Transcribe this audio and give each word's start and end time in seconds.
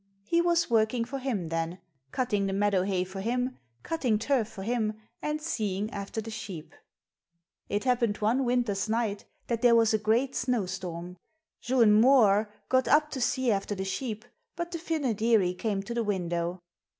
He 0.23 0.41
was 0.41 0.67
working 0.67 1.05
for 1.05 1.19
him 1.19 1.49
then, 1.49 1.77
cutting 2.11 2.47
the 2.47 2.53
meadow 2.53 2.81
hay 2.81 3.03
for 3.03 3.21
him, 3.21 3.59
cutting 3.83 4.17
turf 4.17 4.47
for 4.47 4.63
him, 4.63 4.93
and 5.21 5.39
seeing 5.39 5.91
after 5.91 6.19
the 6.21 6.31
sheep. 6.31 6.73
It 7.69 7.83
happened 7.83 8.17
one 8.17 8.43
winter's 8.43 8.89
night 8.89 9.25
that 9.45 9.61
there 9.61 9.75
was 9.75 9.93
a 9.93 9.99
great 9.99 10.33
snow 10.33 10.65
storm. 10.65 11.17
Juan 11.69 11.91
Mooar 12.01 12.49
got 12.67 12.87
up 12.87 13.11
to 13.11 13.21
see 13.21 13.51
after 13.51 13.75
the 13.75 13.85
sheep, 13.85 14.25
but 14.55 14.71
the 14.71 14.79
Fynoderee 14.79 15.53
came 15.53 15.83
to 15.83 15.93
the 15.93 16.03
window. 16.03 16.63